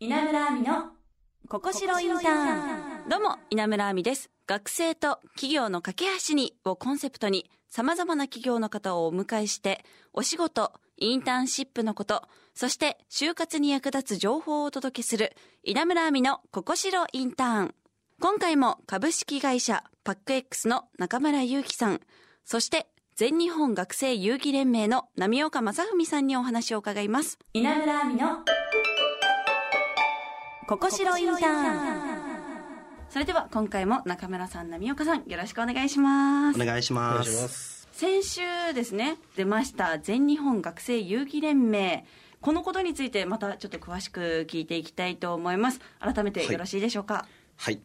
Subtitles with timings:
[0.00, 0.92] 稲村亜美の
[1.48, 3.08] ここしろインターン。
[3.08, 4.30] どうも稲村亜美です。
[4.46, 12.22] 学生と企業の架け橋にをコンセプトに様々な企業の方をお迎えしてお仕事インターンシップのこと
[12.54, 15.34] そして就活に役立つ情報をお届けする
[15.64, 17.74] 稲村亜美のここしろインターン。
[18.20, 22.00] 今回も株式会社パック X の中村祐樹さん
[22.44, 22.86] そして
[23.16, 27.36] 全日本学生遊戯連盟の波岡正文さんにお話を伺います。
[27.52, 28.44] 稲村亜美の
[30.68, 32.28] ここしろインターン。
[33.08, 36.62] それでは今回も中村さん波岡さんよろしくお願いします。
[36.62, 37.88] お願いします。
[37.90, 38.40] 先週
[38.74, 42.04] ですね出ました全日本学生遊戯連盟。
[42.42, 45.80] このことについてまたちょっと詳しく聞いていきたいと思います。
[46.00, 47.26] 改めてよろしいでしょうか？
[47.56, 47.80] はい。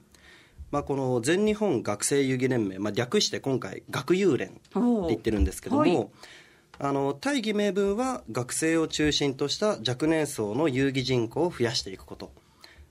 [0.70, 6.08] まあ、この全日本学生遊戯連盟、まあ、略して今回学友連って言ってるんですけども、はい。
[6.80, 12.34] あの大義名分は学生を中心とした若年層の遊戯人口を増やしていくこと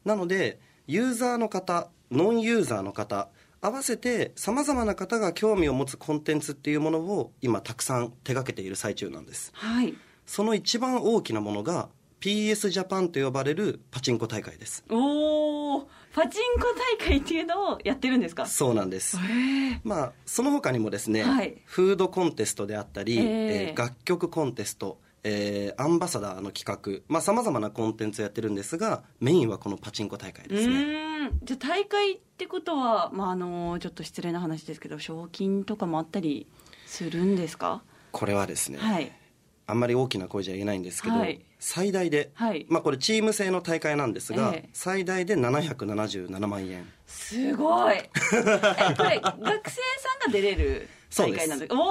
[0.05, 3.29] なのでユーザーの方ノンユーザーの方
[3.61, 9.51] 合わせてさまざまな方が興味を持つコンテンツっていうものを今たくさん手掛けている最中なんです。
[9.55, 9.95] はい。
[10.27, 11.89] その一番大きなものが
[12.21, 14.85] PS ジャパンと呼ばれるパチンコ大会です。
[14.91, 16.67] おおパチンコ
[17.01, 18.47] 大会っていうのをやってるんですか？
[18.47, 19.17] そうなんです。
[19.85, 21.57] まあ、その他にもですね、はい。
[21.65, 23.25] フードコンテストであったり、ええ
[23.71, 27.21] えー楽曲コンテスト、えーアンバサダーの企画。
[27.21, 31.31] さまざ、まなコンテンツをやってるんですがメインはこのパチンコ大会うですね。
[31.45, 36.47] じゃあ大会ってことは、まあ、あのちょっと失礼な話ですけど賞金とかもあったり
[36.87, 37.83] するんですか？
[38.11, 39.13] これはですね、はい。
[39.67, 41.41] あんまり大きな声じゃ言えないんですけど、はい。
[41.61, 42.67] 最大で、はい。
[42.69, 44.69] まあ、これチーム制の大会なんですが、ええ。
[44.73, 46.85] 最大で777万円。
[47.07, 47.95] すごい。
[47.95, 48.11] え
[48.97, 51.89] これ学生さんが出れる大会なんです おお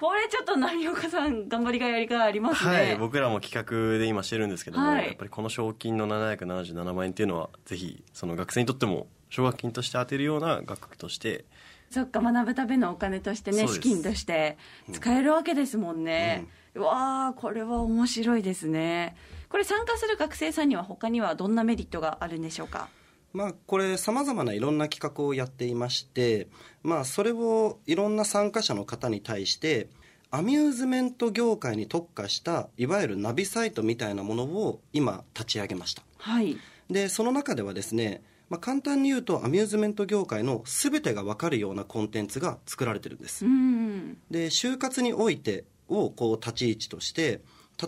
[0.00, 5.06] これちょっと波岡さん頑張りがやりがありますね、はい僕らも企画で今してるんですけども、はい。
[5.06, 11.44] やっぱりこの賞金の777万円っていうのはぜひその学生にとっても奨学金として当てるような額として。
[11.90, 14.58] そっか学ぶためのお金としてね資金として
[14.92, 19.16] 使えるわけですもんね、うわーこれは面白いですね。
[19.48, 22.90] これ参加する学生さんには他にはどんなメリットがあるんでしょうか？
[23.32, 26.48] まあ、これさまざまないろんな企画をやっていまして、
[26.82, 29.88] まあ、それをいろんな参加者の方に対して
[30.30, 36.02] アミューズメント業界に特化したいわゆるナビサイトみたいなものを今立ち上げました。
[36.18, 36.56] はい。
[36.90, 43.44] でその中ではですね、まあ、簡単に言うとアミューズメント業界の全てが分かるようなコンテンツが作られてるんです。
[43.44, 44.18] うん。
[44.30, 47.40] で就活においてをこう立ち位置として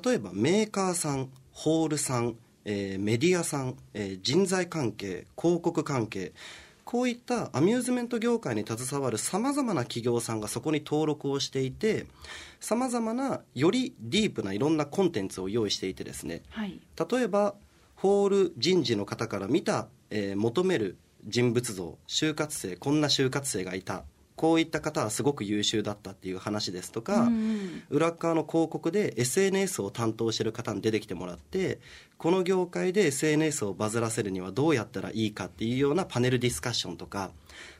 [0.04, 6.32] 例えばメーカーさんホールさん、えーメディアさん、えー人材関係広告関係
[6.84, 12.06] こういったアミューズメント業界に携わるさまざまな企業さんがそこに登録をしていて
[12.58, 16.42] さまざまなよりディープないろんなコンテンツを用意していてですね。
[16.50, 16.80] はい。
[17.10, 17.54] 例えば
[17.94, 24.04] ホール人事の方から見た、えー求める人物像就活生こんな就活生がいた
[24.40, 31.78] こういった方はすごく優秀だったっていう話ですとか、うん裏側の広告で SNS を担当している方に出てきてもらって
[32.16, 37.30] この業界で SNS をバズらせるにはどうやったらいいかっていうようなパネルディスカッションとか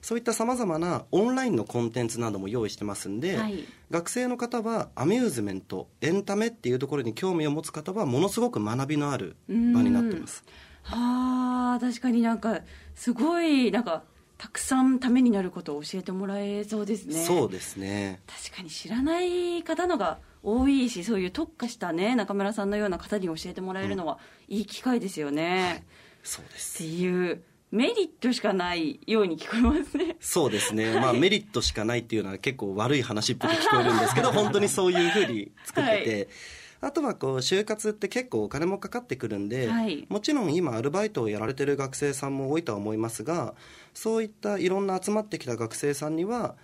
[0.02, 3.64] そういったさまざまなオンラインのコンテンツなども用意してますんで、はい。
[3.90, 10.44] 学生の方はアミューズメントエンタメっていうところに興味を持つ方はものすごく学びのある場になってます。
[10.82, 12.60] はあ確かになんか
[12.94, 14.02] すごいなんか
[14.40, 17.22] たくさんためになることを教えてもらえそうですね。
[17.26, 18.22] そうですね。
[18.26, 24.18] 確かに知らない方のが多いしそういう特化したね中村さんのような方に教えてもらえるのは
[24.48, 25.82] いい機会ですよね、っ
[26.22, 26.78] そうです。
[26.78, 30.16] ていうメリットしかないように聞こえますね。
[30.20, 36.28] そうですね、まあ、メリットしかないっていうのは結構悪い話っぽく聞こえるんですけど 本当にそういうふうに作ってて、
[36.82, 40.06] あとはこう就活って結構お金もかかってくるんで、はい。
[40.08, 43.54] もちろん今アルバイトをやられてる学生さんも多いとは思いますが
[43.94, 46.54] そういったいろんな集まってきた学生さんには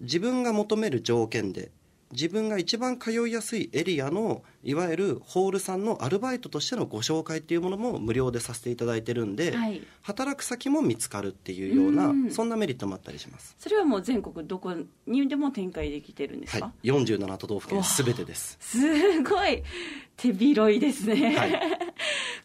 [0.00, 1.70] 自分が求める条件で
[2.12, 9.82] 自分が一番通いやすいエリアのいわゆるホールさんのアルバイトとしてのご紹介っていうものも無料でさせていただいてるんで、はい。
[10.02, 13.56] 働く先も見つかるっていうようなうんそんなメリットもあったりします。
[13.58, 14.74] それはもう全国どこ
[15.06, 18.56] にでも展開できてるんですか、はい、47都道府県すべてです。
[18.60, 19.62] すごい。
[20.16, 21.60] 手広いですね、はい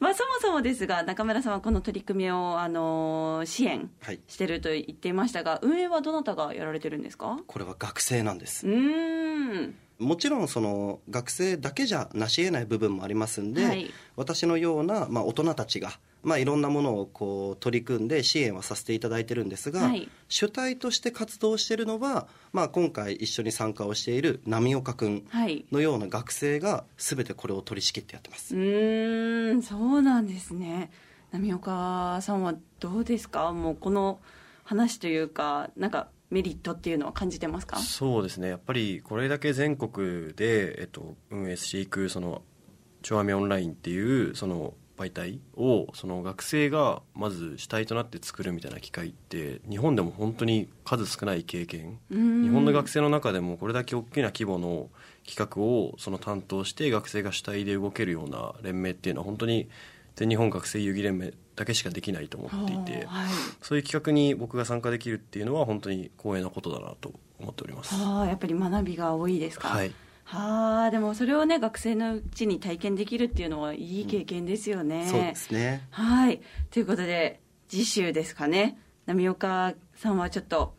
[0.03, 7.39] まあそもそもですが中村さんはこの取り組みを、あの支援はい、してると言っていましたが運営はどなたがやられてるんですか？
[7.47, 8.67] これは学生なんです。
[8.67, 8.69] う。
[8.69, 13.89] ーんもちろんその学生だけじゃ成し得ない部分もありますんで、はい。
[14.15, 15.91] 私のような、まあ、大人たちが、
[16.23, 20.09] まあ、いろんなものをこう取り組んで支援はさせていただいてるんですが、はい。
[20.29, 25.65] 主体として活動しているのは、まあ、今回一緒に参加をしている波岡君はい。
[25.71, 28.55] のような学生が全てこれを取り仕切ってやってます。
[28.55, 28.59] う。
[28.59, 30.91] ーんそうなんですね。
[31.31, 33.51] 波岡さんはどうですか？
[33.51, 34.19] もうこの
[34.63, 37.77] 話というかなんかメリットっていうのは感じてますか？
[37.77, 38.50] そうですね。
[38.50, 42.41] やっぱりこれだけ全国で、えっと、運営していくその
[43.03, 52.00] 「ちょわみオンライン」っていうその媒体をその学生がまず主体となって作るみたいな機会って日本でも本当に数少ない経験。
[52.12, 54.89] 日本の学生の中でもこれだけ大きな規模の
[55.27, 59.68] 企画をその担当して学生が主体で動けるような連盟っていうのは本当に
[60.15, 63.27] 全日本学生遊戯連盟だけしかできないと思っていてはい。
[63.61, 67.94] そういう企画に僕が参加できるっていうのは本当に光栄なことだなと思っております。
[67.95, 69.67] ああやっぱり学びが多いですか？
[69.67, 69.94] はい。
[70.25, 75.85] はあでもそれをね学生のうちに体験できるっていうのはいい経験ですよね、そうですね。
[75.91, 76.41] はい。
[76.71, 78.77] ということで次週ですかね。
[79.05, 80.73] 波岡さんはちょっと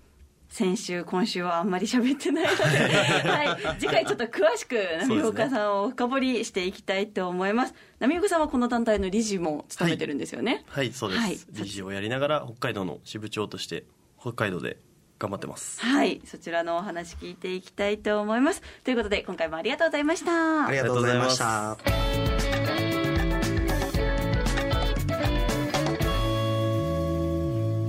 [0.55, 2.63] 先週今週はあんまり喋ってないので、
[3.29, 7.75] はい、次回ちょっと詳しく波岡さんを深掘りしていきたいと思います。
[7.99, 11.39] 波岡さんはこの団体の理事も務めてるんですよね、はいそうです、はい。
[11.51, 13.83] 理事をやりながら北海道の支部長として
[14.21, 14.77] 北海道で
[15.19, 15.81] 頑張ってます。
[15.81, 18.63] はい、そちらのお話聞いていきたいと思います。
[18.85, 20.69] ということで、今回もありがとうございました。
[20.69, 21.91] ありがとうございましあた。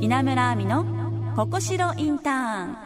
[0.02, 0.95] 稲村亜美の
[1.36, 2.78] ここしろインターン。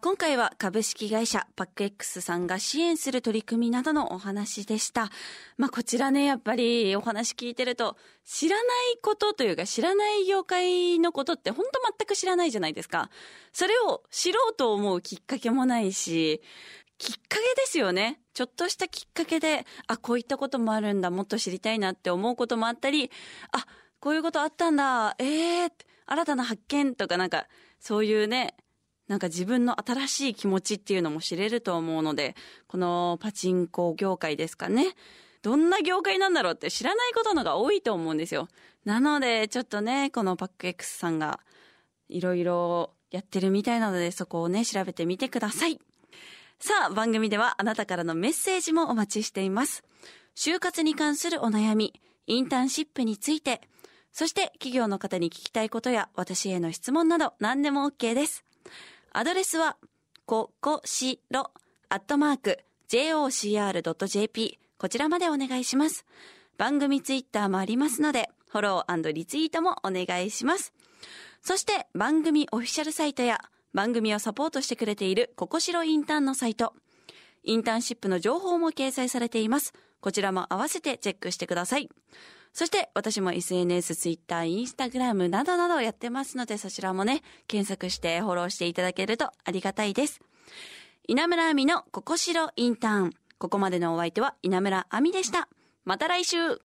[0.00, 5.10] 今回は株式会社パック X さんが支援する取り組みなどのお話でした。
[5.58, 13.10] まあこちらね、やっぱりお話聞いてると、知らないことというか知らない業界のことって本当全く知らないじゃないですか。
[13.52, 16.40] それを知ろうと思うきっかけもないし、
[16.96, 18.20] きっかけですよね。
[18.32, 23.10] ちょっとしたきっかけで、あ、こういったこともあるんだ、もっと知りたいなって思うこともあったり、
[23.52, 23.66] あ、
[24.00, 25.72] こういうことあったんだ、ええー、
[26.06, 27.46] 新たな発見とかなんか、
[27.80, 28.54] そういうね、
[29.08, 32.34] なんか自分の新しい気持ちっていうのも知れると思うので、
[32.66, 34.94] このパチンコ業界ですかね。
[35.42, 38.48] どんな業界なんだろうって知らないことのが多いと思うんですよ。
[38.84, 41.40] なので、ちょっとね、このパック X さんが
[42.08, 45.78] いろいろやってるみたいなので、そこをね、調べてみてください。
[46.58, 49.84] さあ、番組ではあなたからのメッセージもお待ちしています。
[50.34, 53.60] 就活に関するお悩み、インターンシップについて、
[54.14, 58.44] そして企業の方に聞きたいことや私への質問など何でも OK です。
[59.12, 59.76] アドレスは、
[60.24, 61.50] ここしろ、
[61.88, 66.06] アットマーク、jocr.jp、こちらまでお願いします。
[66.56, 70.72] 番組ツイッターもありますので、フォローリツイートもお願いします。
[71.42, 73.40] そして番組オフィシャルサイトや
[73.72, 76.72] 番組をサポートしてくれているココシロインターンのサイト、
[77.42, 79.74] インターンシップの情報も掲載されています。
[80.00, 81.90] こちらも合わせてチェックしてください。
[82.54, 90.20] そして私も SNS、Twitter、Instagram などなどやってますのでそちらもね、検索してフォローしていただけるとありがたいです。
[91.08, 93.12] 稲村亜美のココシロインターン。
[93.38, 95.48] ここまでのお相手は稲村亜美でした。
[95.84, 96.62] また来週